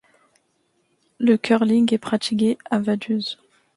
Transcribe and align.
Le 1.19 1.37
curling 1.37 1.93
est 1.93 1.99
pratiqué 1.99 2.57
à 2.71 2.79
Vaduz. 2.79 3.37